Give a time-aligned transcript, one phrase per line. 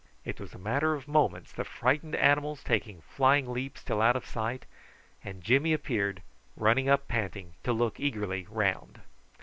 [0.25, 4.25] It was a matter of moments; the frightened animals, taking flying leaps till out of
[4.25, 4.65] sight,
[5.23, 6.23] and Jimmy appeared,
[6.57, 9.01] running up panting, to look eagerly round.